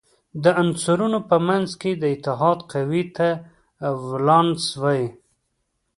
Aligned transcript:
د 0.43 0.45
عنصرونو 0.61 1.19
په 1.29 1.37
منځ 1.47 1.69
کې 1.81 1.91
د 1.95 2.03
اتحاد 2.15 2.59
قوې 2.71 3.03
ته 3.17 3.29
ولانس 4.07 4.63
وايي. 4.81 5.07